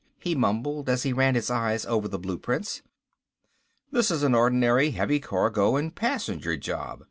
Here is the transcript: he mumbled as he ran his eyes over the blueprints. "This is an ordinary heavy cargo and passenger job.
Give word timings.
he 0.17 0.33
mumbled 0.33 0.89
as 0.89 1.03
he 1.03 1.13
ran 1.13 1.35
his 1.35 1.51
eyes 1.51 1.85
over 1.85 2.07
the 2.07 2.17
blueprints. 2.17 2.81
"This 3.91 4.09
is 4.09 4.23
an 4.23 4.33
ordinary 4.33 4.89
heavy 4.89 5.19
cargo 5.19 5.75
and 5.75 5.93
passenger 5.93 6.57
job. 6.57 6.99